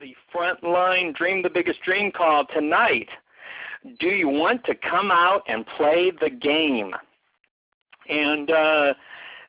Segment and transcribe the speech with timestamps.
[0.00, 3.08] the Frontline Dream the Biggest Dream call tonight.
[4.00, 6.92] Do you want to come out and play the game?
[8.08, 8.94] And uh,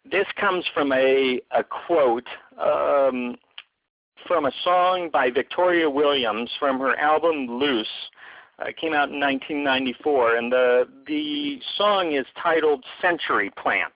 [0.10, 2.28] this comes from a, a quote
[2.60, 3.36] um,
[4.28, 7.88] from a song by Victoria Williams from her album Loose.
[8.59, 13.93] Uh, came out in 1994, and the the song is titled "Century Plant."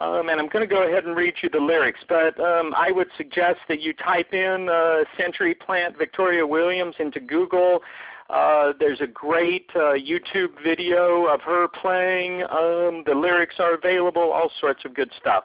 [0.00, 2.90] Um, and I'm going to go ahead and read you the lyrics, but um, I
[2.90, 7.80] would suggest that you type in uh, Century Plant Victoria Williams into Google.
[8.28, 12.42] Uh, there's a great uh, YouTube video of her playing.
[12.42, 15.44] Um, the lyrics are available, all sorts of good stuff.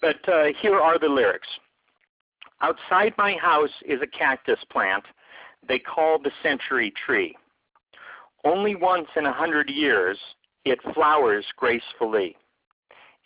[0.00, 1.48] But uh, here are the lyrics.
[2.60, 5.04] Outside my house is a cactus plant
[5.66, 7.36] they call the century tree.
[8.44, 10.18] Only once in a hundred years
[10.64, 12.36] it flowers gracefully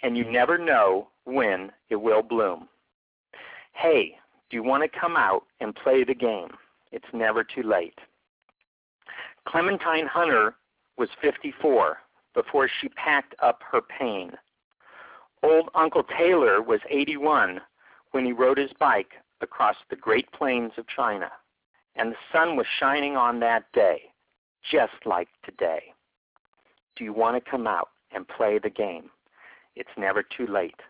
[0.02, 2.68] and you never know when it will bloom.
[3.72, 4.16] Hey,
[4.50, 6.48] do you want to come out and play the game?
[6.90, 7.98] It's never too late.
[9.46, 10.54] Clementine Hunter
[10.98, 11.98] was 54
[12.34, 14.32] before she packed up her pain.
[15.42, 17.60] Old Uncle Taylor was 81
[18.12, 21.30] when he rode his bike across the Great Plains of China,
[21.96, 24.02] and the sun was shining on that day,
[24.70, 25.82] just like today.
[26.96, 29.10] Do you want to come out and play the game?
[29.76, 30.80] It's never too late.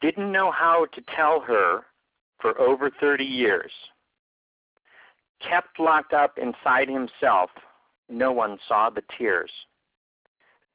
[0.00, 1.84] Didn't know how to tell her
[2.40, 3.70] for over 30 years.
[5.40, 7.50] Kept locked up inside himself.
[8.08, 9.50] No one saw the tears.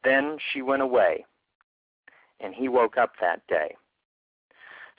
[0.04, 1.26] Then she went away,
[2.40, 3.76] and he woke up that day.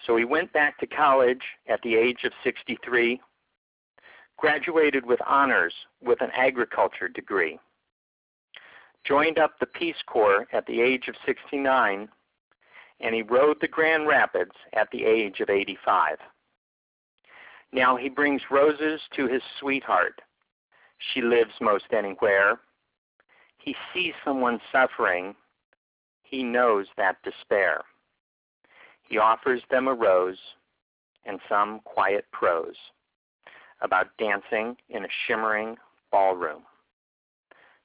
[0.06, 3.20] So he went back to college at the age of 63,
[4.36, 7.58] graduated with honors with an agriculture degree
[9.06, 12.08] joined up the Peace Corps at the age of 69,
[13.00, 16.16] and he rode the Grand Rapids at the age of 85.
[17.72, 20.20] Now he brings roses to his sweetheart.
[21.12, 22.60] She lives most anywhere.
[23.58, 25.34] He sees someone suffering.
[26.22, 27.82] He knows that despair.
[29.02, 30.38] He offers them a rose
[31.24, 32.76] and some quiet prose
[33.82, 35.76] about dancing in a shimmering
[36.10, 36.62] ballroom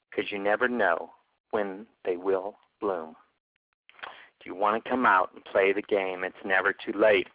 [0.09, 1.11] because you never know
[1.51, 3.15] when they will bloom.
[4.43, 6.23] Do you want to come out and play the game?
[6.23, 7.27] It's never too late.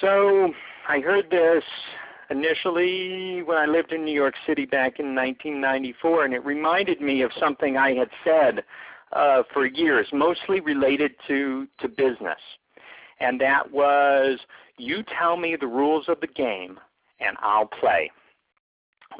[0.00, 0.52] So
[0.88, 1.64] I heard this
[2.30, 7.22] initially when I lived in New York City back in 1994, and it reminded me
[7.22, 8.64] of something I had said
[9.12, 12.40] uh, for years, mostly related to, to business.
[13.20, 14.38] And that was,
[14.78, 16.80] you tell me the rules of the game,
[17.20, 18.10] and I'll play.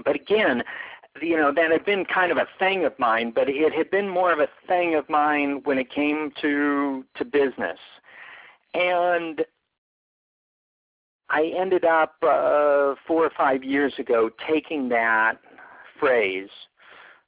[0.05, 0.63] But again,
[1.21, 4.09] you know that had been kind of a thing of mine, but it had been
[4.09, 7.79] more of a thing of mine when it came to to business,
[8.75, 9.45] and
[11.29, 15.35] I ended up uh, four or five years ago taking that
[15.99, 16.51] phrase.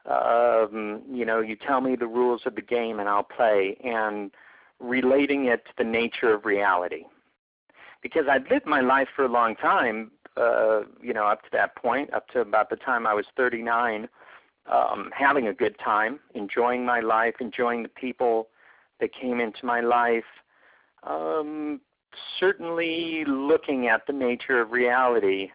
[0.04, 4.30] Um, you know, you tell me the rules of the game and I'll play, and
[4.78, 7.04] relating it to the nature of reality.
[8.02, 11.76] Because I'd lived my life for a long time uh, you know, up to that
[11.76, 14.08] point, up to about the time I was 39,
[14.70, 18.48] um, having a good time, enjoying my life, enjoying the people
[19.00, 20.24] that came into my life.
[21.02, 21.80] Um,
[22.38, 25.50] certainly looking at the nature of reality,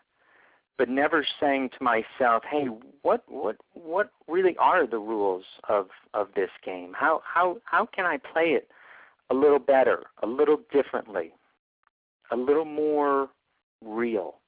[0.77, 2.65] but never saying to myself, "Hey,
[3.01, 6.93] what what what really are the rules of of this game?
[6.93, 8.69] How how how can I play it
[9.29, 11.33] a little better, a little differently,
[12.31, 13.29] a little more
[13.81, 14.39] real?"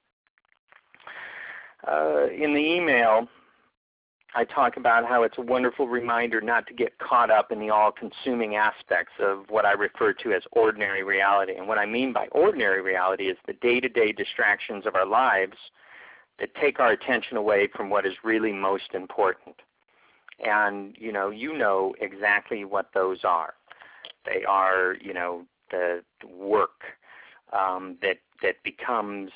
[1.88, 3.28] Uh, in the email,
[4.34, 7.70] I talk about how it's a wonderful reminder not to get caught up in the
[7.70, 11.56] all-consuming aspects of what I refer to as ordinary reality.
[11.58, 15.58] And what I mean by ordinary reality is the day-to-day distractions of our lives
[16.40, 19.56] that take our attention away from what is really most important.
[20.40, 23.54] And you know, you know exactly what those are.
[24.26, 26.84] They are, you know, the work
[27.54, 29.32] um, that that becomes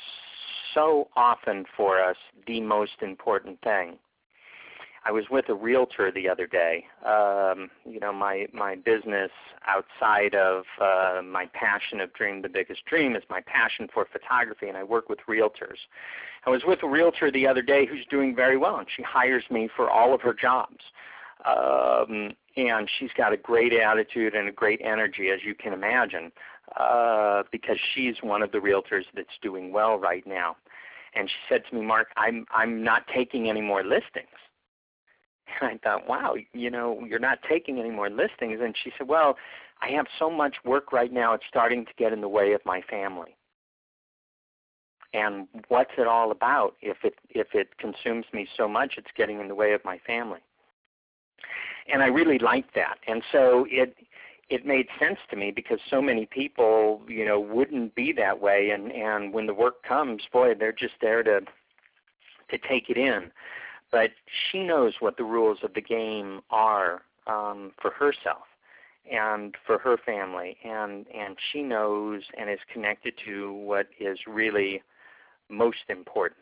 [0.76, 3.98] so often for us the most important thing.
[5.08, 6.86] I was with a realtor the other day.
[7.06, 9.30] Um, you know, my my business
[9.68, 14.68] outside of uh, my passion of dream the biggest dream is my passion for photography,
[14.68, 15.78] and I work with realtors.
[16.48, 19.44] I was with a realtor the other day who's doing very well, and she hires
[19.52, 20.84] me for all of her jobs.
[21.46, 26.32] Um, and she's got a great attitude and a great energy, as you can imagine,
[26.80, 30.56] uh, because she's one of the realtors that's doing well right now
[31.16, 34.40] and she said to me, Mark, I'm I'm not taking any more listings.
[35.62, 38.60] And I thought, wow, you know, you're not taking any more listings.
[38.62, 39.38] And she said, well,
[39.82, 42.62] I have so much work right now, it's starting to get in the way of
[42.66, 43.36] my family.
[45.16, 49.40] and what's it all about if it if it consumes me so much it's getting
[49.40, 50.40] in the way of my family
[51.92, 53.96] and i really liked that and so it
[54.50, 58.70] it made sense to me because so many people you know wouldn't be that way.
[58.72, 61.42] And and when the work comes boy they're just there to
[62.50, 63.32] to take it in.
[63.92, 64.12] But
[64.52, 68.44] she knows what the rules of the game are um, for herself
[69.12, 70.58] and for her family.
[70.64, 74.84] And and she knows and is connected to what is really
[75.50, 76.40] most important.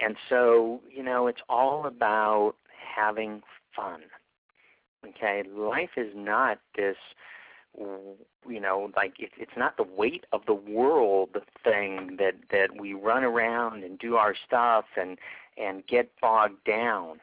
[0.00, 2.54] And so you know it's all about
[2.96, 3.42] having
[3.76, 4.00] fun
[5.06, 6.96] okay life is not this
[8.48, 12.94] you know like it, it's not the weight of the world thing that that we
[12.94, 15.18] run around and do our stuff and
[15.56, 17.20] and get bogged down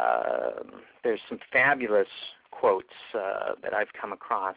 [0.00, 0.62] uh,
[1.04, 2.08] there's some fabulous
[2.50, 4.56] quotes uh, that I've come across.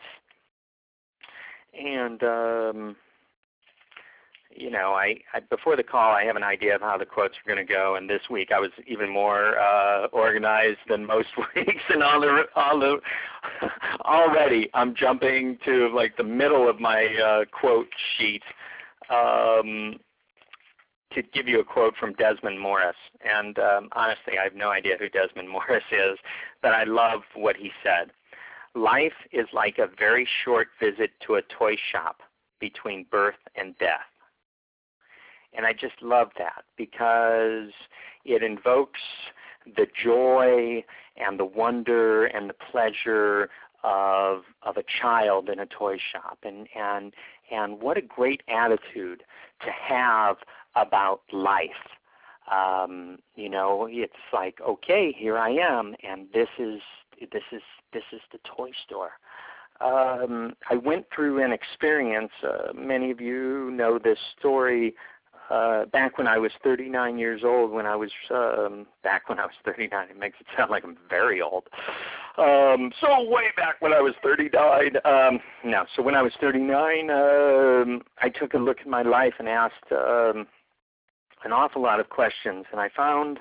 [1.77, 2.95] And um,
[4.55, 7.35] you know, I, I before the call, I have an idea of how the quotes
[7.35, 7.95] are going to go.
[7.95, 11.83] And this week, I was even more uh, organized than most weeks.
[11.89, 13.00] And all the all the
[14.05, 18.44] already, I'm jumping to like the middle of my uh, quote sheet.
[19.09, 20.00] Um,
[21.13, 24.95] to give you a quote from Desmond Morris, and um, honestly, I have no idea
[24.97, 26.17] who Desmond Morris is,
[26.63, 28.11] but I love what he said.
[28.73, 32.21] Life is like a very short visit to a toy shop
[32.59, 34.07] between birth and death.
[35.55, 37.71] And I just love that because
[38.25, 39.01] it invokes
[39.65, 40.83] the joy
[41.17, 43.50] and the wonder and the pleasure
[43.83, 47.13] of of a child in a toy shop and and
[47.51, 49.23] and what a great attitude
[49.61, 50.38] to have
[50.75, 51.69] about life.
[52.51, 56.81] Um, you know, it's like, okay, here I am, and this is
[57.31, 57.61] this is
[57.94, 59.11] this is the toy store.
[59.81, 62.31] Um, I went through an experience.
[62.44, 64.95] Uh, many of you know this story.
[65.50, 69.45] Uh, back when I was 39 years old, when I was um, back when I
[69.45, 71.63] was 39, it makes it sound like I'm very old.
[72.38, 75.86] Um, so way back when I was 39, um, no.
[75.95, 79.92] So when I was 39, um, I took a look at my life and asked
[79.92, 80.48] um,
[81.44, 83.39] an awful lot of questions, and I found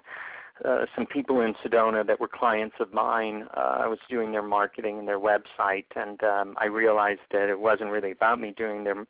[0.64, 3.46] uh, some people in Sedona that were clients of mine.
[3.56, 7.58] Uh, I was doing their marketing and their website, and um, I realized that it
[7.58, 9.06] wasn't really about me doing their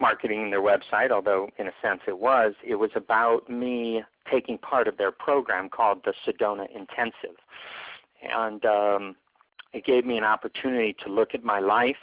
[0.00, 2.54] marketing their website, although in a sense it was.
[2.64, 7.36] It was about me taking part of their program called the Sedona Intensive,
[8.22, 9.16] and um,
[9.72, 11.96] it gave me an opportunity to look at my life,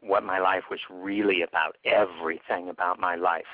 [0.00, 3.46] what my life was really about, everything about my life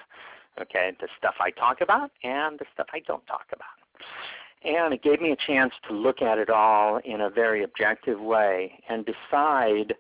[0.61, 3.69] okay, the stuff I talk about and the stuff I don't talk about.
[4.65, 8.21] And it gave me a chance to look at it all in a very objective
[8.21, 9.95] way and decide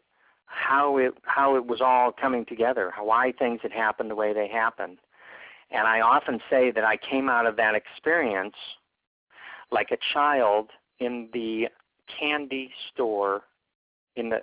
[0.52, 4.32] how it how it was all coming together, how why things had happened the way
[4.32, 4.98] they happened.
[5.70, 8.54] And I often say that I came out of that experience
[9.70, 10.68] like a child
[11.00, 11.68] in the
[12.18, 13.42] candy store
[14.16, 14.40] in the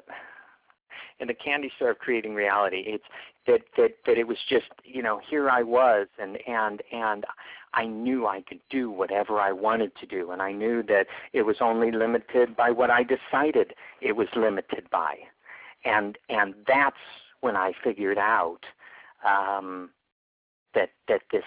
[1.20, 2.84] in the candy store of creating reality.
[2.88, 3.04] It's
[3.46, 7.26] that that that it was just you know here I was and and and
[7.74, 11.44] I knew I could do whatever I wanted to do, and I knew that it
[11.44, 15.20] was only limited by what I decided it was limited by,
[15.86, 16.98] and and that's
[17.42, 18.62] when I figured out
[19.26, 19.90] um,
[20.74, 21.44] that that this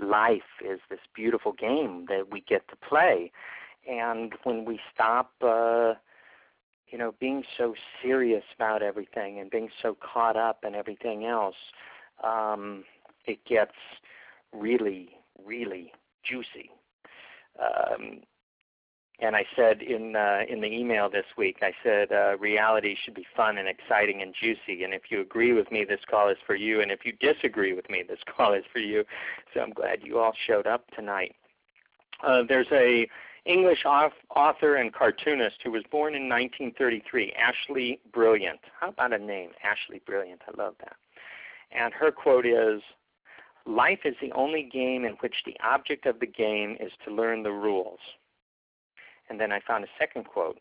[0.00, 3.32] life is this beautiful game that we get to play,
[3.88, 5.32] and when we stop.
[5.42, 5.94] Uh,
[6.88, 11.54] you know, being so serious about everything and being so caught up in everything else,
[12.24, 12.82] um,
[13.26, 13.76] it gets
[14.52, 15.10] really,
[15.44, 15.92] really
[16.24, 16.70] juicy.
[17.60, 18.22] Um,
[19.20, 23.14] and I said in uh, in the email this week, I said uh, reality should
[23.14, 24.84] be fun and exciting and juicy.
[24.84, 26.80] And if you agree with me, this call is for you.
[26.80, 29.04] And if you disagree with me, this call is for you.
[29.52, 31.34] So I'm glad you all showed up tonight.
[32.22, 33.08] Uh, there's a
[33.46, 38.60] English author and cartoonist who was born in 1933, Ashleigh Brilliant.
[38.78, 40.42] How about a name, Ashleigh Brilliant?
[40.46, 40.96] I love that.
[41.72, 42.82] And her quote is
[43.66, 47.42] Life is the only game in which the object of the game is to learn
[47.42, 48.00] the rules.
[49.30, 50.58] And then I found a second quote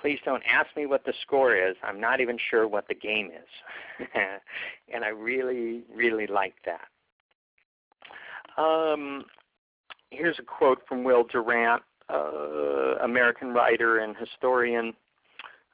[0.00, 1.76] Please don't ask me what the score is.
[1.84, 4.08] I'm not even sure what the game is.
[4.92, 6.88] and I really, really like that.
[8.60, 9.26] Um,
[10.10, 11.82] here's a quote from Will Durant,
[12.12, 14.94] uh, American writer and historian.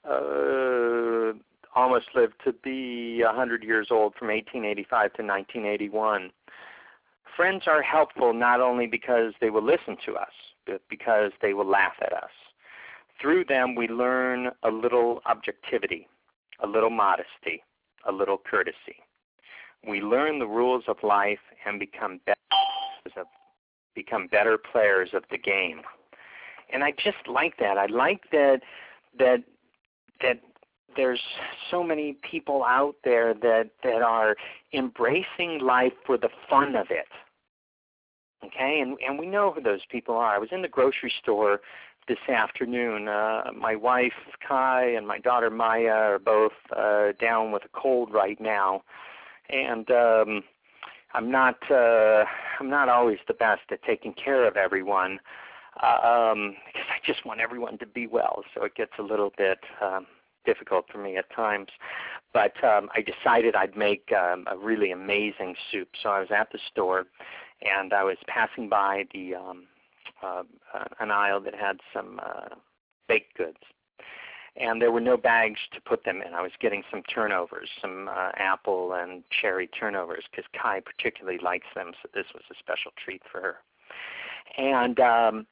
[0.04, 1.32] Uh,
[1.74, 6.30] almost lived to be 100 years old from 1885 to 1981.
[7.36, 10.32] Friends are helpful not only because they will listen to us,
[10.88, 12.30] because they will laugh at us.
[13.20, 16.08] Through them, we learn a little objectivity,
[16.62, 17.62] a little modesty,
[18.08, 19.02] a little courtesy.
[19.86, 23.24] we learn the rules of life and become better,
[23.94, 25.80] become better players of the game.
[26.72, 27.78] And I just like that.
[27.78, 28.60] I like that
[29.18, 29.42] that
[30.20, 30.40] that
[30.96, 31.20] there's
[31.70, 34.36] so many people out there that that are
[34.72, 37.06] embracing life for the fun of it.
[38.44, 40.34] Okay, and and we know who those people are.
[40.34, 41.60] I was in the grocery store
[42.06, 43.08] this afternoon.
[43.08, 44.12] Uh, my wife
[44.46, 48.82] Kai and my daughter Maya are both uh, down with a cold right now,
[49.50, 50.44] and um,
[51.14, 52.24] I'm not uh,
[52.60, 55.18] I'm not always the best at taking care of everyone
[55.82, 58.42] um, because I just want everyone to be well.
[58.54, 60.06] So it gets a little bit um,
[60.44, 61.68] difficult for me at times.
[62.32, 65.88] But um, I decided I'd make um, a really amazing soup.
[66.02, 67.06] So I was at the store
[67.62, 69.64] and I was passing by the um,
[70.22, 70.42] uh,
[71.00, 72.54] an aisle that had some uh,
[73.08, 73.58] baked goods,
[74.56, 76.34] and there were no bags to put them in.
[76.34, 81.66] I was getting some turnovers, some uh, apple and cherry turnovers, because Kai particularly likes
[81.74, 83.56] them, so this was a special treat for her.
[84.56, 85.46] And um,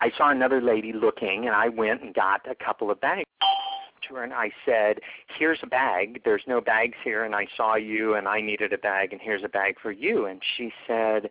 [0.00, 3.26] I saw another lady looking, and I went and got a couple of bags
[4.02, 5.00] to her and I said,
[5.38, 6.22] "Here's a bag.
[6.24, 9.44] There's no bags here, and I saw you, and I needed a bag, and here's
[9.44, 11.30] a bag for you." And she said,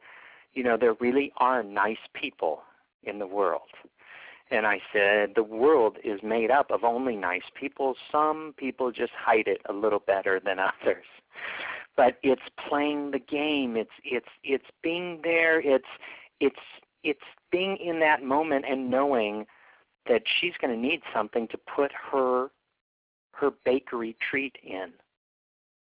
[0.54, 2.64] "You know, there really are nice people
[3.04, 3.70] in the world."
[4.52, 7.98] And I said, "The world is made up of only nice people.
[8.12, 11.06] Some people just hide it a little better than others."
[11.96, 13.78] But it's playing the game.
[13.78, 15.60] It's it's it's being there.
[15.62, 15.88] It's
[16.40, 16.60] it's
[17.04, 19.48] it's being in that moment and knowing
[20.08, 22.50] that she's going to need something to put her
[23.32, 24.94] her bakery treat in.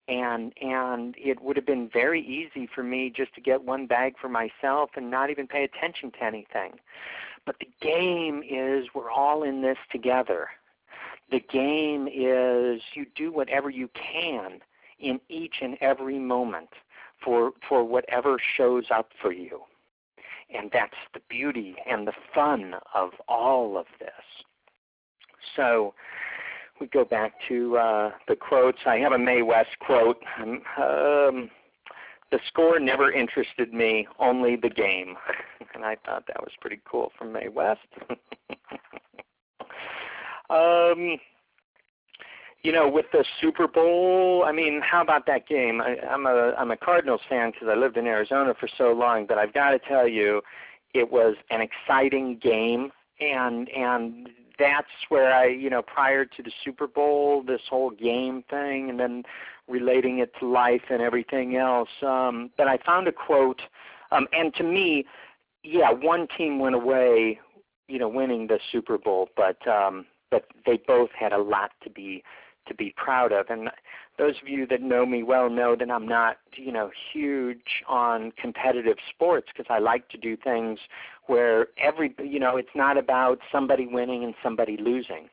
[0.08, 4.16] And and it would have been very easy for me just to get one bag
[4.20, 6.74] for myself and not even pay attention to anything.
[7.46, 10.50] But the game is we're all in this together.
[11.32, 14.60] The game is you do whatever you can
[15.00, 16.70] in each and every moment
[17.24, 19.62] for for whatever shows up for you.
[20.56, 24.10] And that's the beauty and the fun of all of this.
[25.56, 25.94] So
[26.80, 28.80] we go back to uh, the quotes.
[28.86, 30.22] I have a Mae West quote.
[30.40, 31.50] Um, um,
[32.32, 35.16] the score never interested me, only the game.
[35.76, 37.80] And I thought that was pretty cool from Mae West.
[40.50, 41.18] um,
[42.62, 45.82] you know, with the Super Bowl, I mean, how about that game?
[45.82, 49.26] I, I'm a I'm a Cardinals fan because I lived in Arizona for so long,
[49.26, 50.42] but I've got to tell you,
[50.94, 56.52] it was an exciting game, and and that's where I, you know, prior to the
[56.66, 59.24] Super Bowl, this whole game thing, and then
[59.70, 61.90] relating it to life and everything else.
[62.06, 63.62] Um, but I found a quote,
[64.12, 65.06] um, and to me,
[65.64, 67.40] yeah, one team went away,
[67.88, 71.90] you know, winning the Super Bowl, but um, but they both had a lot to
[71.90, 72.24] be
[72.70, 73.48] to be proud of.
[73.50, 73.70] And
[74.18, 78.32] those of you that know me well know that I'm not, you know, huge on
[78.32, 80.80] competitive sports because I like to do things
[81.28, 85.30] where every, you know, it's not about somebody winning and somebody losing.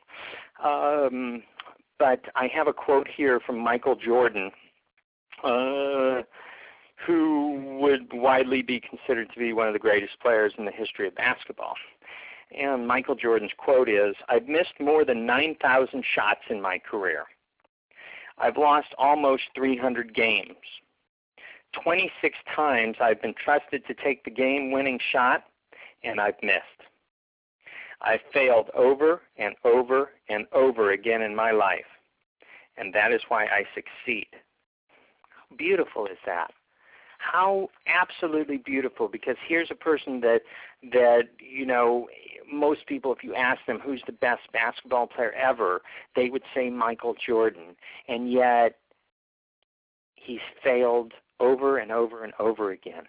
[0.63, 1.43] Um,
[1.99, 4.51] but I have a quote here from Michael Jordan,
[5.43, 6.21] uh,
[7.05, 11.07] who would widely be considered to be one of the greatest players in the history
[11.07, 11.75] of basketball.
[12.51, 17.25] And Michael Jordan's quote is I've missed more than 9,000 shots in my career.
[18.37, 20.55] I've lost almost 300 games.
[21.83, 25.45] 26 times I've been trusted to take the game winning shot,
[26.03, 26.63] and I've missed.
[28.01, 31.85] I've failed over and over and over again in my life,
[32.77, 34.27] and that is why I succeed.
[35.29, 36.51] How beautiful is that?
[37.17, 40.41] How absolutely beautiful because here's a person that
[40.91, 42.07] that you know
[42.51, 45.81] most people, if you ask them who's the best basketball player ever,
[46.15, 47.75] they would say Michael Jordan.
[48.07, 48.77] And yet,
[50.15, 53.03] he's failed over and over and over again.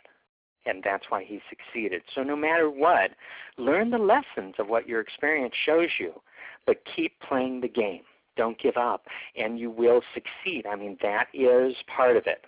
[0.66, 2.02] And that's why he succeeded.
[2.14, 3.12] So, no matter what,
[3.56, 6.20] learn the lessons of what your experience shows you,
[6.66, 8.02] but keep playing the game.
[8.36, 10.66] Don't give up, and you will succeed.
[10.66, 12.44] I mean, that is part of it.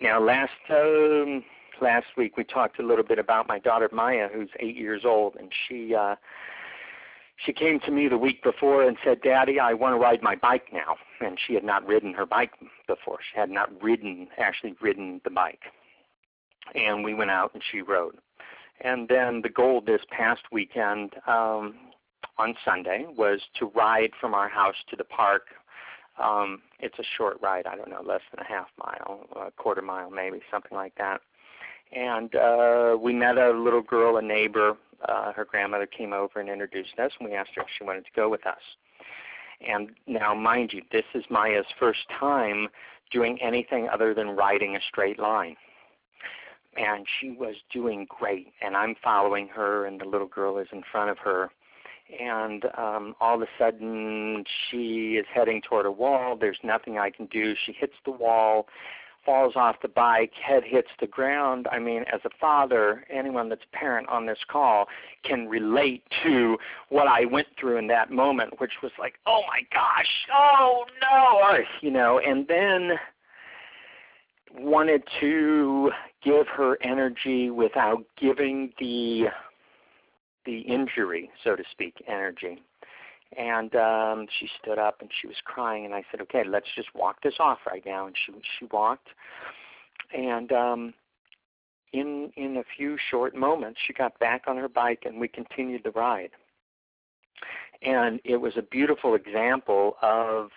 [0.00, 1.44] Now, last um,
[1.80, 5.36] last week we talked a little bit about my daughter Maya, who's eight years old,
[5.36, 6.16] and she uh,
[7.36, 10.36] she came to me the week before and said, "Daddy, I want to ride my
[10.36, 12.52] bike now." And she had not ridden her bike
[12.86, 13.18] before.
[13.32, 15.64] She had not ridden actually ridden the bike.
[16.74, 18.16] And we went out and she rode.
[18.80, 21.74] And then the goal this past weekend um,
[22.38, 25.48] on Sunday was to ride from our house to the park.
[26.20, 29.82] Um, it's a short ride, I don't know, less than a half mile, a quarter
[29.82, 31.20] mile maybe, something like that
[31.92, 34.76] and uh, we met a little girl, a neighbor.
[35.08, 38.04] Uh, her grandmother came over and introduced us, and we asked her if she wanted
[38.04, 38.60] to go with us.
[39.66, 42.68] And now, mind you, this is Maya's first time
[43.10, 45.56] doing anything other than riding a straight line.
[46.76, 50.82] And she was doing great, and I'm following her, and the little girl is in
[50.92, 51.50] front of her.
[52.18, 56.36] And um, all of a sudden, she is heading toward a wall.
[56.38, 57.54] There's nothing I can do.
[57.66, 58.66] She hits the wall,
[59.24, 61.68] falls off the bike, head hits the ground.
[61.70, 64.86] I mean, as a father, anyone that's a parent on this call
[65.24, 66.56] can relate to
[66.88, 71.58] what I went through in that moment, which was like, oh my gosh, oh no,
[71.80, 72.98] you know, and then
[74.58, 75.90] wanted to
[76.24, 79.26] give her energy without giving the
[80.44, 82.62] the injury, so to speak, energy.
[83.36, 86.88] And um, she stood up and she was crying, and I said, "Okay, let's just
[86.94, 89.08] walk this off right now." And she she walked,
[90.12, 90.94] and um,
[91.92, 95.82] in in a few short moments, she got back on her bike, and we continued
[95.84, 96.30] the ride.
[97.82, 100.50] And it was a beautiful example of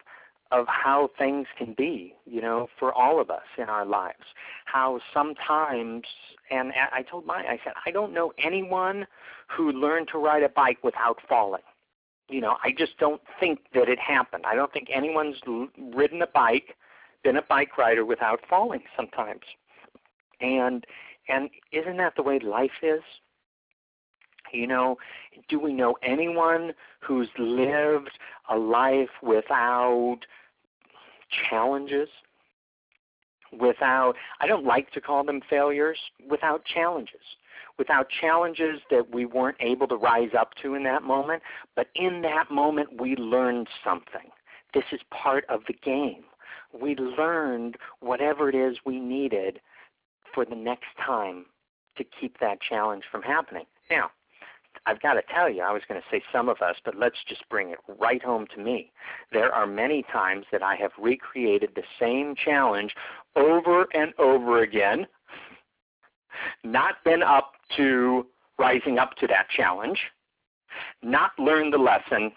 [0.54, 4.24] of how things can be, you know, for all of us in our lives.
[4.66, 6.04] How sometimes,
[6.52, 9.08] and I told my, I said, I don't know anyone
[9.48, 11.64] who learned to ride a bike without falling.
[12.30, 14.44] You know, I just don't think that it happened.
[14.46, 15.38] I don't think anyone's
[15.94, 16.78] ridden a bike,
[17.24, 19.42] been a bike rider without falling sometimes.
[20.40, 20.86] And
[21.28, 23.02] and isn't that the way life is?
[24.52, 24.98] You know,
[25.50, 28.12] do we know anyone who's lived
[28.50, 30.20] a life without
[31.50, 32.10] challenges
[33.60, 36.00] without I don't like to call them failures,
[36.30, 37.22] without challenges.
[37.78, 41.42] Without challenges that we weren't able to rise up to in that moment,
[41.76, 44.30] but in that moment we learned something.
[44.76, 46.24] This is part of the game.
[46.80, 49.60] We learned whatever it is we needed
[50.34, 51.46] for the next time
[51.98, 53.66] to keep that challenge from happening.
[53.90, 54.12] Now,
[54.86, 57.18] I've got to tell you, I was going to say some of us, but let's
[57.28, 58.92] just bring it right home to me.
[59.32, 62.94] There are many times that I have recreated the same challenge
[63.36, 65.08] over and over again,
[66.64, 68.28] not been up to
[68.60, 70.00] rising up to that challenge,
[71.02, 72.32] not learned the lesson,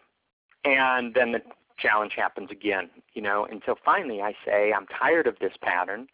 [0.64, 1.42] and then the
[1.79, 6.07] challenge happens again, you know, until finally I say, I'm tired of this pattern.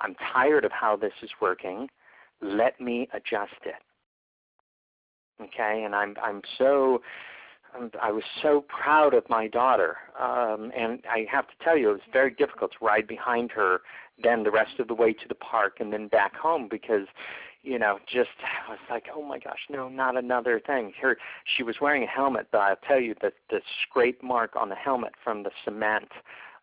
[0.00, 1.88] I'm tired of how this is working.
[2.40, 3.74] Let me adjust it
[5.40, 7.00] okay and i'm i'm so
[8.02, 11.92] I was so proud of my daughter, um, and I have to tell you, it
[11.92, 13.82] was very difficult to ride behind her
[14.22, 17.06] then the rest of the way to the park and then back home because,
[17.62, 18.30] you know, just
[18.68, 20.92] I was like, oh my gosh, no, not another thing.
[21.00, 24.68] Her, she was wearing a helmet, but I'll tell you that the scrape mark on
[24.68, 26.08] the helmet from the cement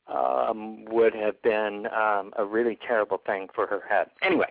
[0.07, 4.07] um, would have been um, a really terrible thing for her head.
[4.21, 4.47] Anyway,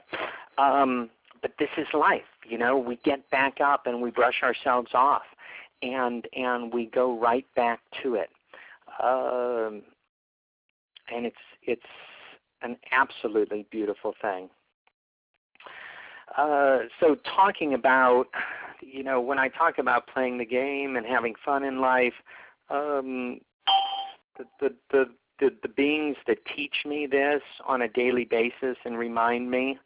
[0.59, 1.11] um,
[1.43, 2.23] but this is life.
[2.49, 5.23] You know, we get back up and we brush ourselves off,
[5.83, 8.31] and and we go right back to it.
[9.03, 9.83] Um,
[11.15, 11.83] and it's it's
[12.63, 14.49] an absolutely beautiful thing.
[16.37, 18.27] Uh, so talking about,
[18.81, 22.15] you know, when I talk about playing the game and having fun in life,
[22.69, 23.41] um,
[24.37, 25.05] the, the, the,
[25.39, 29.79] the, the beings that teach me this on a daily basis and remind me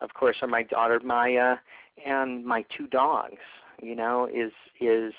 [0.00, 1.56] of course, are my daughter Maya
[2.04, 3.40] and my two dogs.
[3.82, 5.12] You know, is is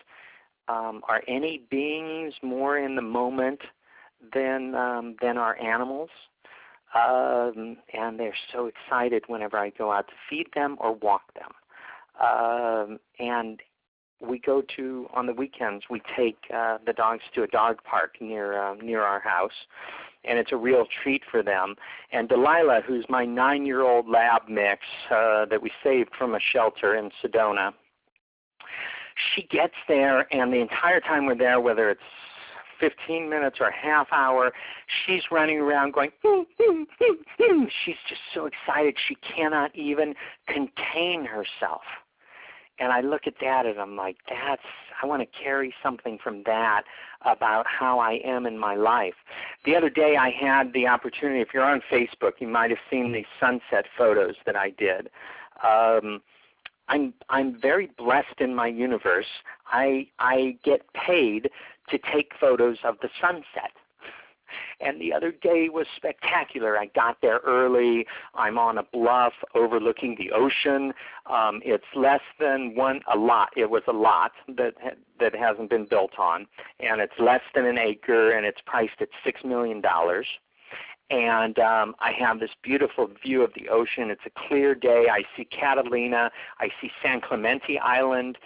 [0.68, 3.62] um, are any beings more in the moment
[4.34, 6.10] than um, than our animals?
[6.96, 11.52] Um, and they're so excited whenever I go out to feed them or walk them.
[12.20, 13.62] Um, and
[14.20, 15.86] we go to on the weekends.
[15.89, 19.52] We take uh, the dogs to a dog park near uh, near our house,
[20.30, 21.76] and it's a real treat for them.
[22.12, 27.10] And Delilah, who's my nine-year-old lab mix uh, that we saved from a shelter in
[27.22, 27.74] Sedona,
[29.36, 32.02] she gets there, and the entire time we're there, whether it's
[32.80, 34.54] 15 minutes or a half hour,
[35.06, 36.86] she's running around going, mm, mm,
[37.42, 40.15] mm, she's just so excited she cannot even
[40.48, 41.82] contain herself.
[42.80, 44.62] And I look at that and I'm like, that's,
[45.02, 46.84] I want to carry something from that
[47.26, 49.15] about how I am in my life.
[49.65, 53.12] The other day I had the opportunity, if you're on Facebook, you might have seen
[53.12, 55.10] the sunset photos that I did.
[55.63, 56.22] Um,
[56.88, 59.28] I'm I'm very blessed in my universe.
[59.68, 61.50] I I get paid
[61.89, 63.72] to take photos of the sunset
[64.80, 66.78] and the other day was spectacular.
[66.78, 68.06] I got there early.
[68.34, 70.94] I'm on a bluff overlooking the ocean.
[71.30, 73.50] Um, it's less than one a lot.
[73.56, 74.74] It was a lot that
[75.20, 76.48] that hasn't been built on,
[76.80, 80.28] and it's less than an acre, and it's priced at six million dollars
[81.10, 84.12] and um, I have this beautiful view of the ocean.
[84.12, 85.08] It's a clear day.
[85.12, 86.32] I see Catalina.
[86.60, 88.38] I see San Clemente Island.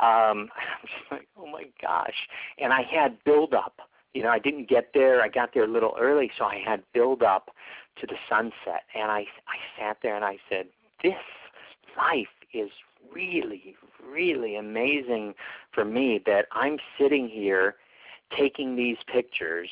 [0.00, 2.28] Um, I'm just like, oh my gosh!
[2.58, 3.80] And I had build up
[4.14, 5.22] you know, I didn't get there.
[5.22, 7.50] I got there a little early, so I had build up
[8.00, 8.84] to the sunset.
[8.94, 10.66] And I, I sat there and I said,
[11.02, 11.14] this
[11.96, 12.70] life is
[13.12, 13.74] really,
[14.06, 15.34] really amazing
[15.72, 17.76] for me that I'm sitting here
[18.36, 19.68] taking these pictures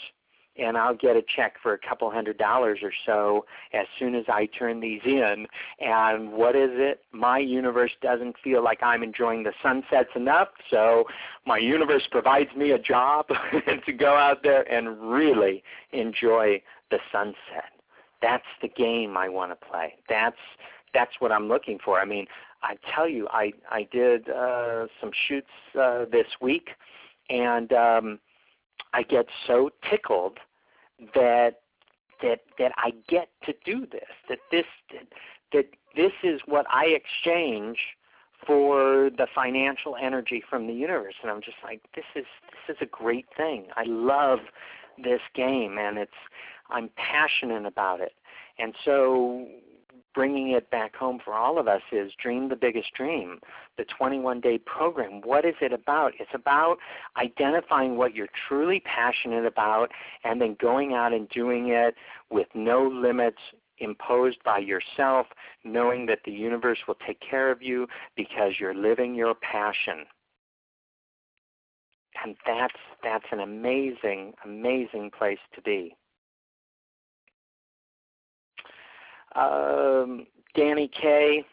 [0.56, 4.24] and I'll get a check for a couple hundred dollars or so as soon as
[4.28, 5.46] I turn these in.
[5.80, 7.02] And what is it?
[7.12, 11.04] My universe doesn't feel like I'm enjoying the sunsets enough, so
[11.46, 13.26] my universe provides me a job
[13.86, 17.70] to go out there and really enjoy the sunset.
[18.20, 19.94] That's the game I want to play.
[20.08, 20.36] That's
[20.92, 22.00] that's what I'm looking for.
[22.00, 22.26] I mean,
[22.62, 25.48] I tell you, I I did uh, some shoots
[25.80, 26.70] uh, this week,
[27.30, 28.18] and um,
[28.92, 30.38] I get so tickled
[31.14, 31.60] that
[32.22, 34.08] that that I get to do this.
[34.28, 35.06] That this that,
[35.52, 35.66] that
[35.96, 37.78] this is what I exchange
[38.46, 42.24] for the financial energy from the universe, and I'm just like, this is
[42.66, 43.66] this is a great thing.
[43.76, 44.40] I love
[45.02, 46.12] this game, and it's
[46.70, 48.12] I'm passionate about it,
[48.58, 49.46] and so
[50.14, 53.38] bringing it back home for all of us is Dream the Biggest Dream,
[53.78, 55.20] the 21 day program.
[55.22, 56.12] What is it about?
[56.18, 56.78] It's about
[57.16, 59.90] identifying what you're truly passionate about
[60.24, 61.94] and then going out and doing it
[62.30, 63.38] with no limits
[63.78, 65.26] imposed by yourself,
[65.64, 70.04] knowing that the universe will take care of you because you're living your passion.
[72.22, 75.96] And that's that's an amazing, amazing place to be.
[79.36, 81.44] Um, Danny Kaye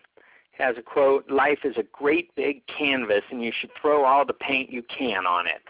[0.58, 4.34] has a quote, life is a great big canvas and you should throw all the
[4.34, 5.62] paint you can on it.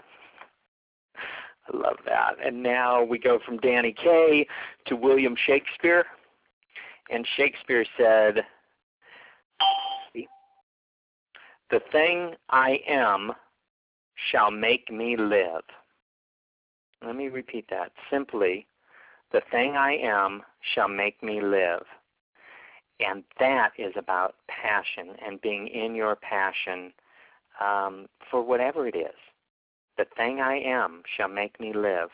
[1.67, 2.35] I love that.
[2.43, 4.47] And now we go from Danny Kaye
[4.85, 6.05] to William Shakespeare.
[7.09, 8.45] And Shakespeare said,
[11.69, 13.33] The thing I am
[14.31, 15.63] shall make me live.
[17.05, 17.91] Let me repeat that.
[18.09, 18.67] Simply,
[19.31, 20.43] the thing I am
[20.73, 21.83] shall make me live.
[22.99, 26.91] And that is about passion and being in your passion
[27.61, 29.15] um, for whatever it is.
[29.97, 32.09] The thing I am shall make me live.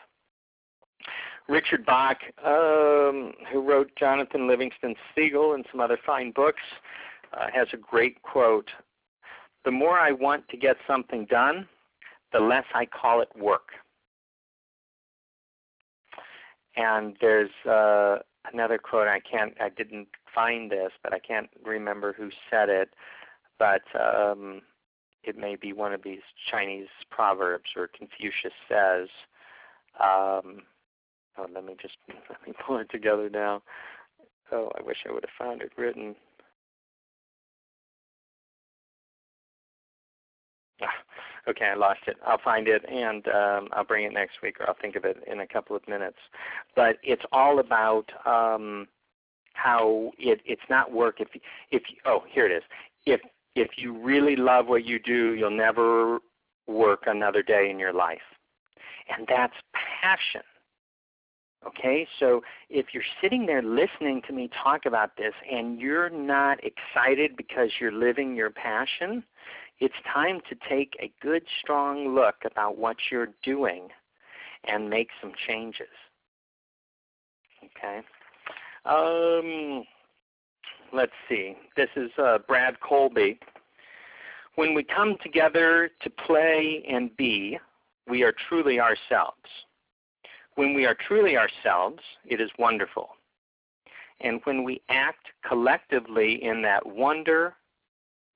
[1.48, 6.62] Richard Bach, um, who wrote Jonathan Livingston Seagull and some other fine books,
[7.34, 8.70] uh, has a great quote
[9.64, 11.68] The more I want to get something done,
[12.32, 13.68] the less I call it work.
[16.76, 18.18] And there's uh,
[18.52, 19.08] another quote.
[19.08, 19.54] I can't.
[19.60, 22.90] I didn't find this, but I can't remember who said it.
[23.58, 24.62] But um,
[25.22, 29.08] it may be one of these Chinese proverbs, or Confucius says.
[30.00, 30.62] Um,
[31.38, 33.62] oh, let me just let me pull it together now.
[34.52, 36.14] Oh, I wish I would have found it written.
[41.48, 42.16] Okay, I lost it.
[42.26, 45.18] I'll find it and um, I'll bring it next week, or I'll think of it
[45.30, 46.16] in a couple of minutes.
[46.74, 48.86] But it's all about um,
[49.52, 51.20] how it, it's not work.
[51.20, 51.28] If
[51.70, 52.62] if oh here it is.
[53.06, 53.20] If
[53.54, 56.18] if you really love what you do, you'll never
[56.66, 58.18] work another day in your life,
[59.14, 59.54] and that's
[60.02, 60.42] passion.
[61.66, 66.58] Okay, so if you're sitting there listening to me talk about this and you're not
[66.62, 69.24] excited because you're living your passion,
[69.84, 73.88] it's time to take a good, strong look about what you're doing
[74.66, 75.92] and make some changes.
[77.76, 78.00] Okay.
[78.86, 79.84] Um,
[80.90, 81.58] let's see.
[81.76, 83.38] This is uh, Brad Colby.
[84.54, 87.58] When we come together to play and be,
[88.08, 89.36] we are truly ourselves.
[90.54, 93.10] When we are truly ourselves, it is wonderful.
[94.22, 97.54] And when we act collectively in that wonder,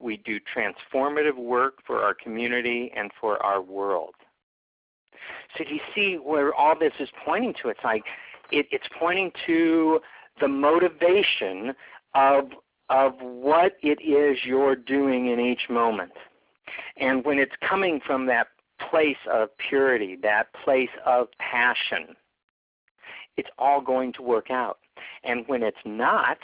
[0.01, 4.15] we do transformative work for our community and for our world.
[5.57, 7.69] So do you see where all this is pointing to?
[7.69, 8.05] It's like
[8.51, 10.01] it, it's pointing to
[10.41, 11.75] the motivation
[12.15, 12.51] of
[12.91, 16.13] of what it is you're doing in each moment.
[16.97, 18.49] And when it's coming from that
[18.91, 22.17] place of purity, that place of passion,
[23.37, 24.79] it's all going to work out.
[25.23, 26.39] And when it's not,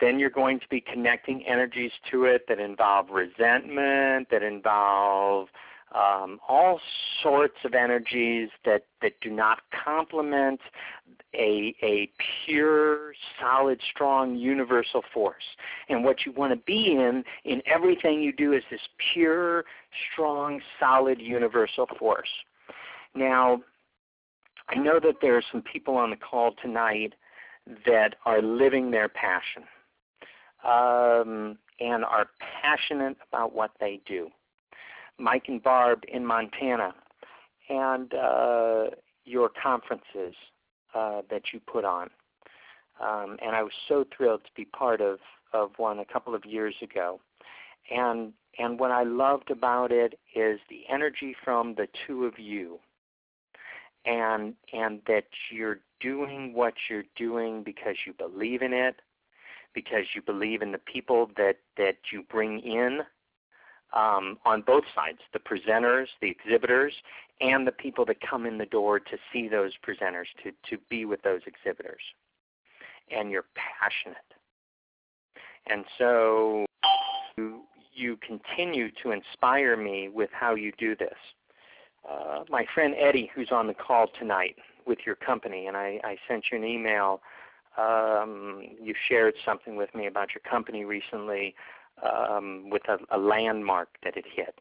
[0.00, 5.48] then you're going to be connecting energies to it that involve resentment, that involve
[5.94, 6.80] um, all
[7.22, 10.60] sorts of energies that, that do not complement
[11.34, 12.10] a, a
[12.46, 15.42] pure, solid, strong, universal force.
[15.88, 18.80] And what you want to be in, in everything you do, is this
[19.12, 19.64] pure,
[20.12, 22.30] strong, solid, universal force.
[23.14, 23.60] Now,
[24.68, 27.14] I know that there are some people on the call tonight
[27.84, 29.64] that are living their passion
[30.64, 32.28] um, and are
[32.62, 34.28] passionate about what they do.
[35.18, 36.94] Mike and Barb in Montana,
[37.68, 38.84] and uh,
[39.24, 40.34] your conferences
[40.94, 42.10] uh, that you put on.
[43.00, 45.18] um, and I was so thrilled to be part of
[45.52, 47.20] of one a couple of years ago.
[47.90, 52.78] And and what I loved about it is the energy from the two of you,
[54.04, 58.96] and and that you're doing what you're doing because you believe in it,
[59.74, 63.00] because you believe in the people that that you bring in
[63.92, 66.92] um, on both sides, the presenters, the exhibitors,
[67.40, 71.04] and the people that come in the door to see those presenters, to, to be
[71.04, 72.02] with those exhibitors.
[73.10, 74.16] And you're passionate.
[75.66, 76.66] And so
[77.36, 81.16] you, you continue to inspire me with how you do this.
[82.08, 84.56] Uh, my friend Eddie, who's on the call tonight
[84.86, 87.20] with your company, and I, I sent you an email.
[87.78, 91.54] Um, you shared something with me about your company recently
[92.02, 94.58] um, with a, a, landmark that it hit.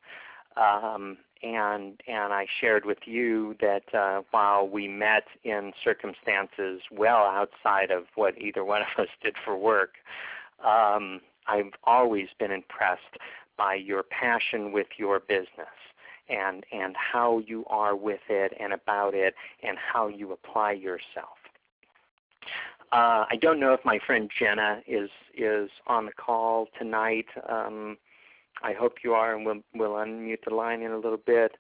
[0.58, 7.24] Um, and and I shared with you that uh, while we met in circumstances well
[7.24, 9.94] outside of what either one of us did for work,
[10.64, 13.18] um, I've always been impressed
[13.58, 15.48] by your passion with your business
[16.30, 21.39] and and how you are with it and about it and how you apply yourself.
[22.92, 27.28] Uh, I don't know if my friend Jenna is is on the call tonight.
[27.48, 27.98] Um,
[28.64, 31.54] I hope you are, and we'll, we'll unmute the line in a little bit.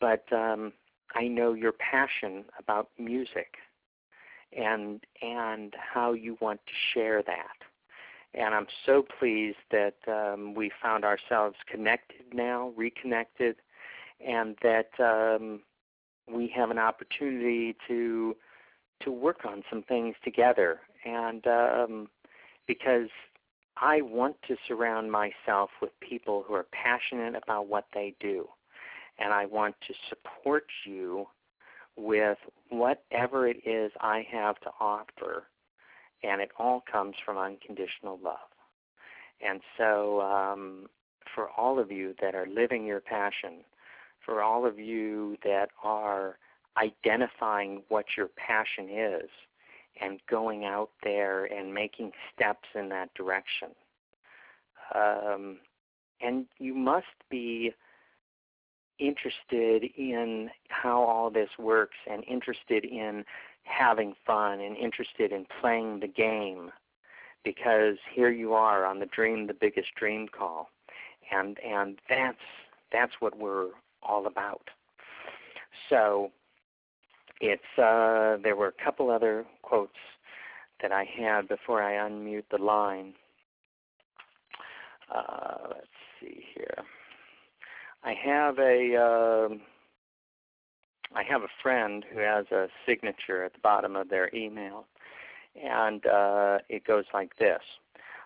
[0.00, 0.72] But um,
[1.14, 3.54] I know your passion about music
[4.56, 7.56] and and how you want to share that.
[8.34, 13.56] And I'm so pleased that um, we found ourselves connected now, reconnected,
[14.26, 15.60] and that um,
[16.28, 18.34] we have an opportunity to
[19.04, 20.80] to work on some things together.
[21.04, 22.08] And um,
[22.66, 23.08] because
[23.76, 28.48] I want to surround myself with people who are passionate about what they do,
[29.18, 31.26] and I want to support you
[31.96, 32.38] with
[32.70, 35.44] whatever it is I have to offer,
[36.22, 38.38] and it all comes from unconditional love.
[39.46, 40.86] And so, um,
[41.34, 43.64] for all of you that are living your passion,
[44.24, 46.38] for all of you that are
[46.76, 49.30] identifying what your passion is
[50.00, 53.68] and going out there and making steps in that direction.
[54.94, 55.58] Um,
[56.20, 57.72] and you must be
[58.98, 63.24] interested in how all this works and interested in
[63.64, 66.70] having fun and interested in playing the game
[67.44, 70.70] because here you are on the dream the biggest dream call
[71.32, 72.38] and and that's
[72.92, 73.70] that's what we're
[74.02, 74.68] all about
[75.88, 76.30] so
[77.44, 79.98] it's uh, there were a couple other quotes
[80.80, 83.12] that I had before I unmute the line.
[85.14, 85.86] Uh, let's
[86.20, 86.78] see here.
[88.02, 89.54] I have a uh,
[91.14, 94.86] I have a friend who has a signature at the bottom of their email,
[95.62, 97.60] and uh, it goes like this.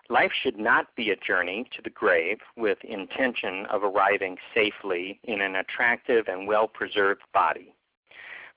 [0.09, 5.41] Life should not be a journey to the grave with intention of arriving safely in
[5.41, 7.75] an attractive and well-preserved body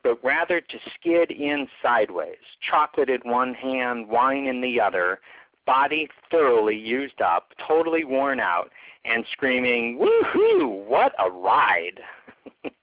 [0.03, 5.21] but rather to skid in sideways, chocolate in one hand, wine in the other,
[5.67, 8.71] body thoroughly used up, totally worn out,
[9.05, 10.87] and screaming, Woohoo!
[10.87, 12.01] What a ride!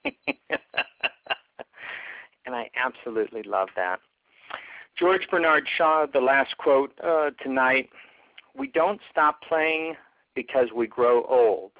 [0.04, 0.14] and
[2.54, 4.00] I absolutely love that.
[4.98, 7.88] George Bernard Shaw, the last quote uh, tonight
[8.56, 9.94] We don't stop playing
[10.34, 11.72] because we grow old.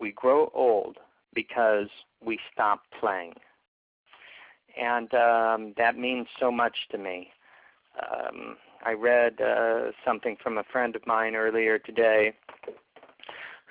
[0.00, 0.98] We grow old
[1.34, 1.88] because
[2.24, 3.34] we stop playing
[4.80, 7.30] and um, that means so much to me.
[8.00, 12.34] Um, I read uh, something from a friend of mine earlier today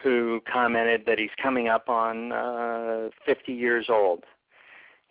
[0.01, 4.23] who commented that he's coming up on uh, 50 years old,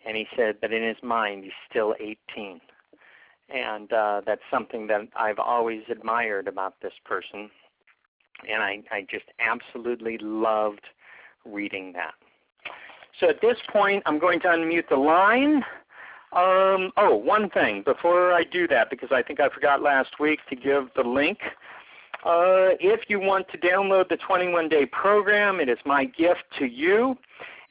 [0.05, 2.59] and he said that in his mind he's still 18.
[3.53, 7.49] And uh, that's something that I've always admired about this person,
[8.49, 10.85] and I, I just absolutely loved
[11.45, 12.13] reading that.
[13.19, 15.63] So at this point, I'm going to unmute the line.
[16.33, 20.39] Um, oh, one thing before I do that, because I think I forgot last week
[20.49, 21.39] to give the link.
[22.23, 26.65] Uh, if you want to download the 21 day program, it is my gift to
[26.65, 27.17] you.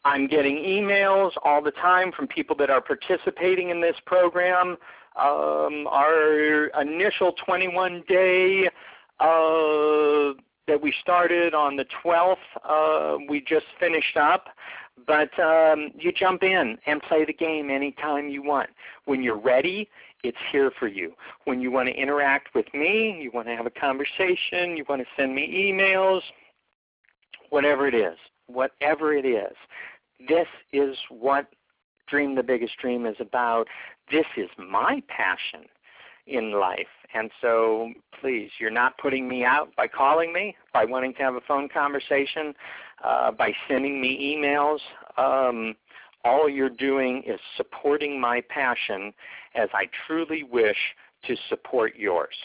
[0.03, 4.77] I'm getting emails all the time from people that are participating in this program.
[5.15, 8.67] Um, our initial 21 day
[9.19, 10.33] uh,
[10.67, 14.47] that we started on the 12th, uh, we just finished up.
[15.07, 18.69] But um, you jump in and play the game anytime you want.
[19.05, 19.89] When you're ready
[20.23, 21.13] it's here for you.
[21.45, 25.01] When you want to interact with me, you want to have a conversation, you want
[25.01, 26.21] to send me emails,
[27.49, 29.55] whatever it is, whatever it is,
[30.27, 31.47] this is what
[32.07, 33.67] Dream the Biggest Dream is about.
[34.11, 35.67] This is my passion
[36.27, 36.87] in life.
[37.13, 41.35] And so please, you're not putting me out by calling me, by wanting to have
[41.35, 42.53] a phone conversation,
[43.03, 44.79] uh, by sending me emails.
[45.17, 45.75] Um,
[46.23, 49.13] all you're doing is supporting my passion
[49.55, 50.77] as I truly wish
[51.25, 52.35] to support yours.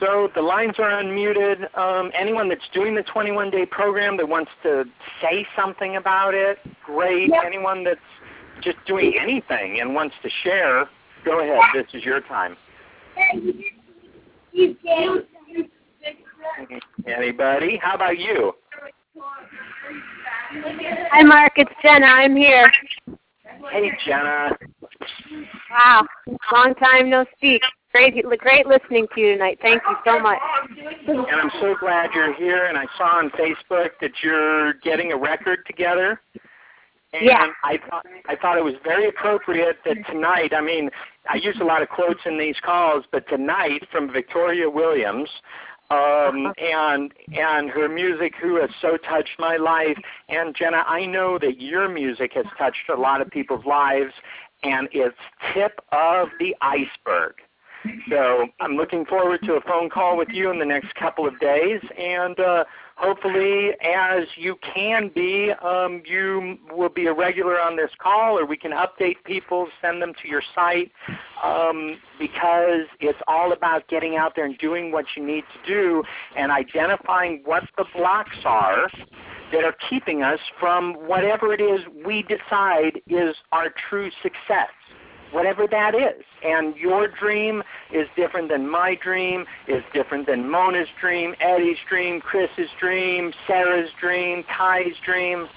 [0.00, 1.74] So the lines are unmuted.
[1.76, 4.84] Um, anyone that's doing the 21-day program that wants to
[5.22, 7.30] say something about it, great.
[7.30, 7.42] Yep.
[7.46, 8.00] Anyone that's
[8.62, 10.88] just doing anything and wants to share,
[11.24, 11.60] go ahead.
[11.74, 12.56] This is your time.
[17.06, 17.78] Anybody?
[17.82, 18.52] How about you?
[21.12, 21.52] Hi, Mark.
[21.56, 22.06] It's Jenna.
[22.06, 22.70] I'm here.
[23.70, 24.50] Hey, Jenna.
[25.70, 26.06] Wow.
[26.52, 27.62] Long time no speak.
[27.96, 29.58] Great, great listening to you tonight.
[29.62, 30.38] Thank you so much.
[31.06, 32.66] And I'm so glad you're here.
[32.66, 36.20] And I saw on Facebook that you're getting a record together.
[37.14, 37.46] And yeah.
[37.64, 40.52] I thought I thought it was very appropriate that tonight.
[40.54, 40.90] I mean,
[41.26, 45.30] I use a lot of quotes in these calls, but tonight from Victoria Williams,
[45.88, 49.96] um, and and her music who has so touched my life.
[50.28, 54.12] And Jenna, I know that your music has touched a lot of people's lives,
[54.62, 55.16] and it's
[55.54, 57.36] tip of the iceberg.
[58.10, 61.38] So I'm looking forward to a phone call with you in the next couple of
[61.40, 62.64] days, and uh,
[62.96, 68.46] hopefully, as you can be, um, you will be a regular on this call, or
[68.46, 70.92] we can update people, send them to your site,
[71.42, 76.02] um, because it's all about getting out there and doing what you need to do,
[76.36, 78.88] and identifying what the blocks are
[79.52, 84.70] that are keeping us from whatever it is we decide is our true success
[85.32, 86.24] whatever that is.
[86.42, 87.62] And your dream
[87.92, 93.90] is different than my dream, is different than Mona's dream, Eddie's dream, Chris's dream, Sarah's
[94.00, 95.48] dream, Ty's dream.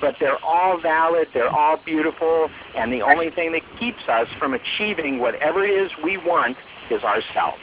[0.00, 4.54] But they're all valid, they're all beautiful, and the only thing that keeps us from
[4.54, 6.56] achieving whatever it is we want
[6.88, 7.58] is ourselves.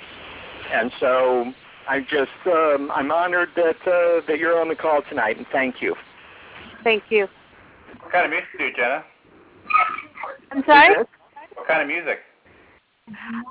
[0.72, 1.54] And so
[1.88, 5.82] I just um, I'm honored that uh, that you're on the call tonight, and thank
[5.82, 5.96] you.
[6.84, 7.28] Thank you.
[8.02, 9.04] What kind of music do you, Jenna?
[10.52, 11.06] I'm sorry.
[11.66, 12.20] What kind of music?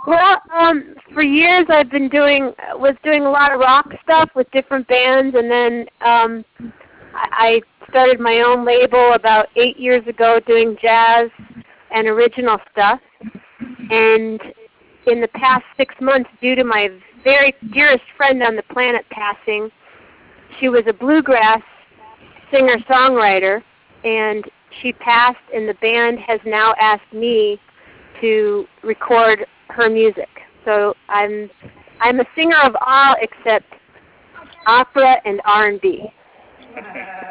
[0.06, 4.48] Well, um, for years I've been doing was doing a lot of rock stuff with
[4.52, 6.44] different bands, and then um,
[7.12, 11.28] I started my own label about eight years ago, doing jazz
[11.92, 13.00] and original stuff.
[13.90, 14.40] And
[15.08, 16.90] in the past six months, due to my
[17.24, 19.70] very dearest friend on the planet passing,
[20.60, 21.62] she was a bluegrass
[22.52, 23.60] singer-songwriter,
[24.04, 24.44] and
[24.80, 27.58] she passed, and the band has now asked me
[28.20, 30.28] to record her music.
[30.64, 31.50] So I'm
[32.00, 33.66] I'm a singer of all except
[34.66, 36.12] opera and R&B.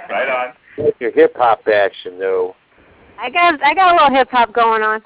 [0.09, 0.53] right on.
[0.77, 2.55] With your hip hop action though.
[3.19, 5.01] I got I got a little hip hop going on.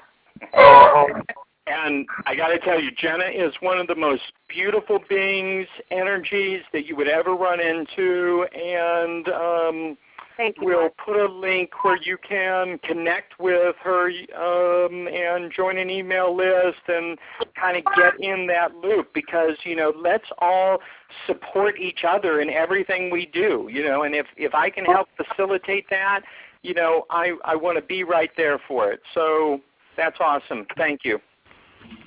[0.54, 1.06] Oh,
[1.66, 6.62] and I got to tell you, Jenna is one of the most beautiful beings, energies
[6.72, 9.98] that you would ever run into, and um,
[10.38, 10.66] Thank you.
[10.66, 16.34] We'll put a link where you can connect with her um, and join an email
[16.34, 17.18] list and
[17.60, 20.78] kind of get in that loop because you know let's all
[21.26, 23.68] support each other in everything we do.
[23.70, 26.20] You know, and if if I can help facilitate that,
[26.62, 29.00] you know, I I want to be right there for it.
[29.14, 29.60] So
[29.96, 30.66] that's awesome.
[30.76, 31.18] Thank you.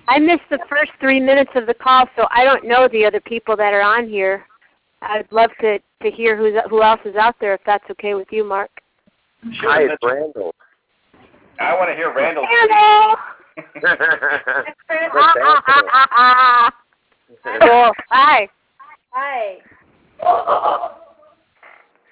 [0.08, 3.20] I missed the first three minutes of the call, so I don't know the other
[3.20, 4.46] people that are on here.
[5.02, 8.28] I'd love to to hear who's who else is out there if that's okay with
[8.32, 8.70] you, Mark.
[9.54, 10.54] Sure, Hi, it's Randall.
[11.60, 12.44] I want to hear Randall.
[12.44, 13.16] Randall.
[17.62, 17.92] cool.
[18.10, 18.50] Hi.
[19.12, 19.58] Hi.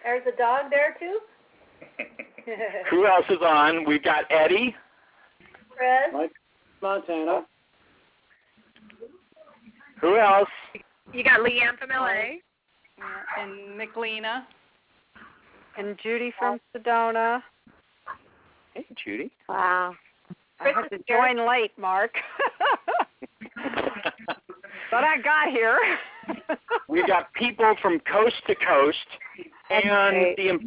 [0.04, 1.20] There's a dog there too.
[2.90, 3.86] Who else is on?
[3.86, 4.76] We've got Eddie.
[5.70, 6.12] Chris.
[6.14, 6.32] Mike
[6.82, 7.46] Montana.
[10.02, 10.50] Who else?
[11.14, 12.40] You got Leanne from LA.
[13.00, 14.44] Yeah, and McLeana.
[15.78, 17.42] And Judy from Sedona.
[18.74, 19.32] Hey, Judy.
[19.48, 19.96] Wow.
[20.60, 22.12] I had to join late, Mark.
[23.56, 25.80] but I got here.
[26.88, 28.98] We've got people from coast to coast,
[29.70, 30.60] and the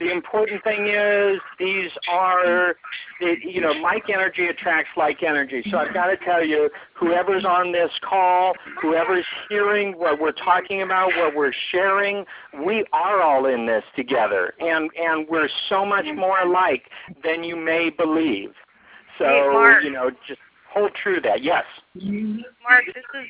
[0.00, 2.74] the important thing is these are
[3.20, 5.64] it, you know, like energy attracts like energy.
[5.70, 10.82] So I've got to tell you, whoever's on this call, whoever's hearing what we're talking
[10.82, 12.26] about, what we're sharing,
[12.64, 16.90] we are all in this together, and and we're so much more alike
[17.24, 18.50] than you may believe.
[19.18, 20.40] So Hey, you know, just
[20.72, 21.42] hold true to that.
[21.42, 21.64] Yes.
[21.94, 23.26] Mark, this is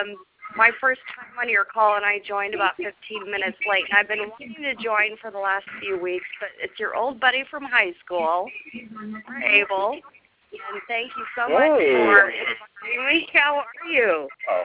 [0.00, 0.16] um,
[0.56, 3.84] my first time on your call, and I joined about 15 minutes late.
[3.90, 7.20] And I've been wanting to join for the last few weeks, but it's your old
[7.20, 8.46] buddy from high school,
[9.46, 9.98] Abel.
[10.52, 11.94] And thank you so much Hey.
[11.94, 12.26] for
[13.06, 13.28] me.
[13.32, 14.28] How are you?
[14.50, 14.64] Oh.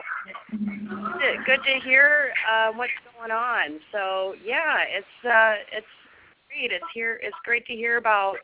[0.50, 3.78] Good, good to hear uh, what's going on.
[3.92, 5.86] So yeah, it's uh, it's
[6.48, 6.72] great.
[6.72, 7.20] It's here.
[7.22, 8.36] It's great to hear about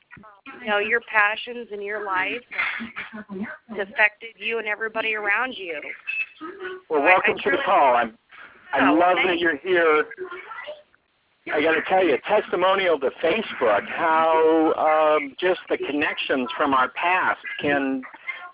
[0.63, 2.43] you know your passions in your life.
[3.71, 5.81] It's affected you and everybody around you.
[6.91, 7.97] Well, welcome I to the call.
[7.97, 8.19] I'm,
[8.73, 10.07] I Oh, love that you're here.
[11.53, 14.73] I got to tell you, testimonial to Facebook, how
[15.19, 18.03] um, just the connections from our past can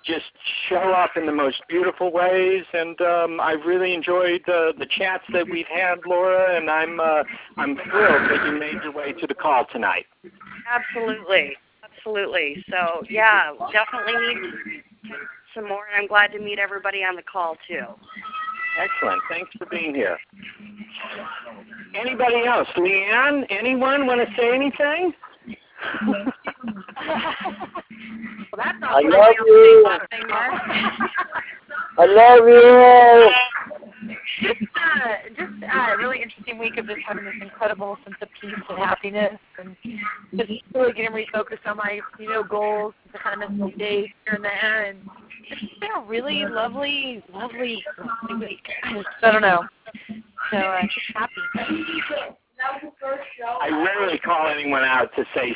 [0.05, 0.25] just
[0.69, 2.65] show up in the most beautiful ways.
[2.73, 7.25] And um, I've really enjoyed uh, the chats that we've had, Laura, and I'm uh,
[7.59, 10.07] I'm thrilled that you made your way to the call tonight.
[10.71, 12.65] Absolutely, absolutely.
[12.71, 14.37] So yeah, definitely need
[15.55, 17.85] some more, and I'm glad to meet everybody on the call too.
[18.79, 19.21] Excellent.
[19.29, 20.19] Thanks for being here.
[21.95, 22.69] Anybody else?
[22.77, 23.45] Leanne?
[23.51, 25.13] Anyone want to say anything?
[28.51, 29.85] Well, that's not I really love you.
[29.87, 30.59] bad.
[31.99, 33.31] I love you.
[35.73, 39.39] uh, a really interesting week of just having this incredible sense of peace and happiness,
[39.59, 39.77] and
[40.37, 42.95] just really getting refocused on my you know goals.
[43.13, 44.99] To kind of miss some days here and there, and
[45.51, 48.69] it's just been a really lovely, lovely, lovely week.
[48.83, 49.65] I just I don't know.
[50.51, 51.33] So uh, just happy.
[53.61, 55.55] I rarely call anyone out to say,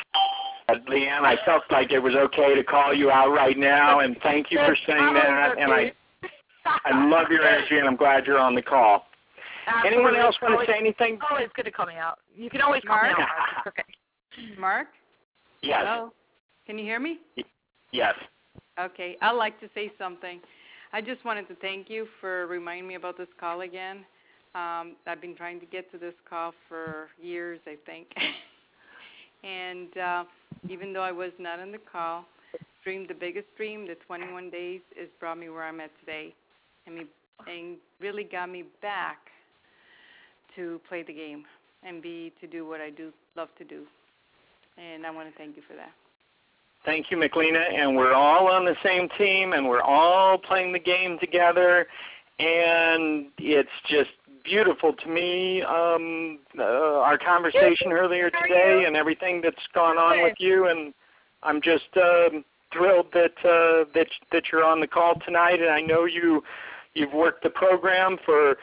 [0.89, 4.51] Leanne, I felt like it was okay to call you out right now, and thank
[4.51, 5.55] you for saying that.
[5.57, 5.91] And I,
[6.85, 9.05] I love your energy, and I'm glad you're on the call.
[9.85, 11.19] Anyone else want to say anything?
[11.29, 12.19] Always good to call me out.
[12.35, 13.17] You can always call me out.
[13.17, 13.29] Mark?
[13.65, 13.67] Mark.
[13.67, 14.55] Okay.
[14.59, 14.87] Mark?
[15.61, 15.83] Yes.
[15.85, 16.13] Hello?
[16.65, 17.19] Can you hear me?
[17.91, 18.15] Yes.
[18.79, 20.39] Okay, I'd like to say something.
[20.91, 24.05] I just wanted to thank you for reminding me about this call again.
[24.55, 28.07] Um, I've been trying to get to this call for years, I think.
[29.43, 30.23] and uh,
[30.69, 32.25] even though I was not on the call,
[32.83, 36.33] dream the biggest dream, the 21 days, has brought me where I'm at today,
[36.85, 37.05] and me
[37.47, 39.17] and really got me back
[40.55, 41.45] to play the game
[41.83, 43.83] and be to do what I do love to do.
[44.77, 45.91] And I want to thank you for that.
[46.85, 47.73] Thank you, McLena.
[47.73, 51.87] And we're all on the same team, and we're all playing the game together.
[52.39, 54.09] And it's just
[54.43, 55.61] beautiful to me.
[55.61, 60.93] Um, uh, our conversation earlier today, and everything that's gone on with you, and
[61.43, 62.43] I'm just um,
[62.73, 65.61] thrilled that uh, that that you're on the call tonight.
[65.61, 66.43] And I know you
[66.93, 68.57] you've worked the program for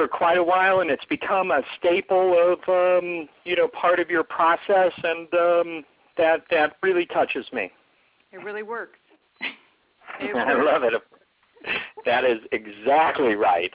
[0.00, 4.08] for quite a while, and it's become a staple of um, you know part of
[4.08, 5.84] your process, and um,
[6.16, 7.70] that that really touches me.
[8.32, 8.98] It really works.
[10.18, 10.66] It I works.
[10.66, 10.92] love it.
[12.04, 13.70] That is exactly right.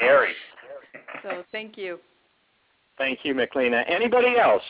[0.00, 0.32] Harry.
[1.22, 1.98] So thank you.
[2.98, 3.84] Thank you, McLena.
[3.88, 4.62] Anybody else?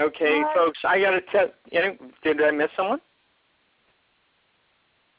[0.00, 1.48] Okay, folks, I got to tell.
[1.72, 3.00] any- Did I miss someone?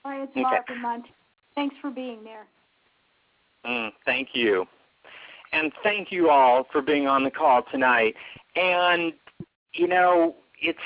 [0.06, 0.42] Hi, it's Okay.
[0.42, 1.14] Mark in Montana.
[1.56, 2.46] Thanks for being there.
[3.66, 4.66] Mm, thank you.
[5.54, 8.16] And thank you all for being on the call tonight.
[8.56, 9.14] And,
[9.74, 10.80] you know, it's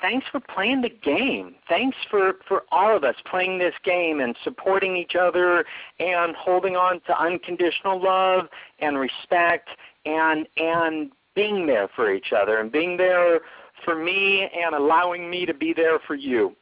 [0.00, 1.54] thanks for playing the game.
[1.68, 5.64] Thanks for, for all of us playing this game and supporting each other
[5.98, 8.48] and holding on to unconditional love
[8.80, 9.68] and respect
[10.04, 13.40] and and being there for each other and being there
[13.84, 16.56] for me and allowing me to be there for you.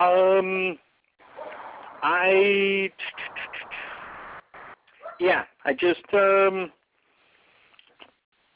[0.00, 0.78] Um,
[2.02, 2.90] I
[5.20, 6.70] yeah, I just um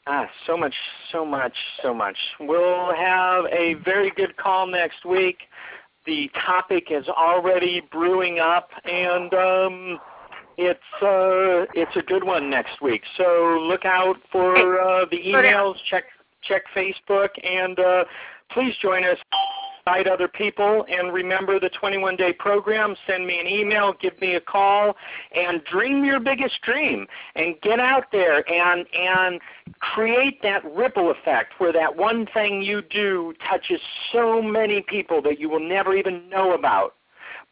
[0.07, 0.73] ah so much
[1.11, 2.17] so much so much.
[2.39, 5.37] We'll have a very good call next week.
[6.05, 9.99] The topic is already brewing up and um
[10.57, 13.03] it's uh it's a good one next week.
[13.17, 16.05] So look out for uh the emails, check
[16.43, 18.03] check Facebook and uh
[18.51, 19.17] please join us
[19.85, 22.95] invite other people and remember the 21 day program.
[23.07, 24.95] Send me an email give me a call
[25.35, 29.39] and dream your biggest dream and get out there and and
[29.79, 33.79] create that ripple effect where that one thing you do touches
[34.11, 36.95] so many people that you will never even know about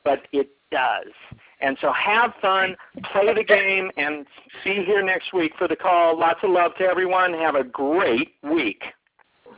[0.03, 1.13] but it does.
[1.61, 2.75] And so have fun
[3.11, 4.25] play the game and
[4.63, 6.17] be here next week for the call.
[6.17, 7.33] Lots of love to everyone.
[7.33, 8.83] Have a great week.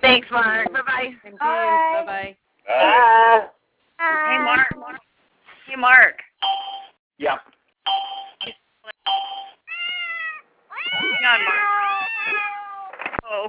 [0.02, 0.74] Thanks, Mark.
[0.74, 1.10] Bye bye.
[1.22, 1.36] Thank
[2.74, 3.48] Hi.
[4.00, 4.32] Hi.
[4.32, 4.68] Hey, Mark.
[4.80, 5.00] Mark.
[5.68, 6.16] Hey, Mark.
[7.18, 7.38] Yeah.
[10.92, 11.60] Hang on, Mark.
[13.30, 13.48] Oh.